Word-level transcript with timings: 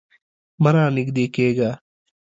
مه 0.61 0.69
رانږدې 0.73 1.25
کیږه 1.35 1.69